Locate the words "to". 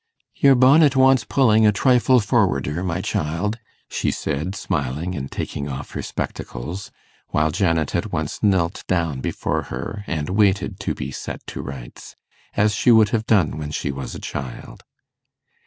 10.79-10.95, 11.45-11.61